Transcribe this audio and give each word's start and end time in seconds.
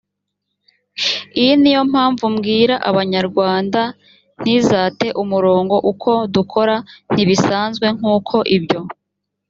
iyi 1.39 1.53
ni 1.61 1.71
yo 1.75 1.81
mpamvu 1.91 2.23
mbwira 2.33 2.75
abanyarwanda 2.89 3.81
ntizate 4.41 5.07
umurongo 5.21 5.75
uko 5.91 6.11
dukora 6.35 6.75
ntibisanzwe 7.13 7.87
nk 7.97 8.03
uko 8.15 8.37
ibyo 8.57 8.79